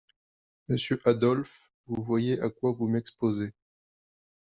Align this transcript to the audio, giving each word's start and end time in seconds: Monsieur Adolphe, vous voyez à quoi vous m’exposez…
Monsieur 0.67 0.99
Adolphe, 1.05 1.69
vous 1.85 2.01
voyez 2.01 2.41
à 2.41 2.49
quoi 2.49 2.71
vous 2.71 2.87
m’exposez… 2.87 3.53